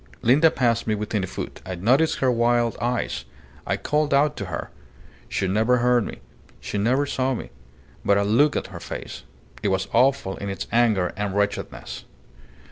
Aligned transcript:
Linda 0.23 0.49
passed 0.49 0.87
me 0.87 0.95
within 0.95 1.23
a 1.23 1.27
foot. 1.27 1.61
I 1.63 1.75
noticed 1.75 2.17
her 2.21 2.31
wild 2.31 2.75
eyes. 2.81 3.23
I 3.67 3.77
called 3.77 4.15
out 4.15 4.35
to 4.37 4.45
her. 4.45 4.71
She 5.29 5.47
never 5.47 5.77
heard 5.77 6.05
me. 6.07 6.21
She 6.59 6.79
never 6.79 7.05
saw 7.05 7.35
me. 7.35 7.51
But 8.03 8.17
I 8.17 8.23
looked 8.23 8.55
at 8.55 8.65
her 8.73 8.79
face. 8.79 9.21
It 9.61 9.67
was 9.67 9.87
awful 9.93 10.37
in 10.37 10.49
its 10.49 10.65
anger 10.71 11.13
and 11.15 11.35
wretchedness." 11.35 12.05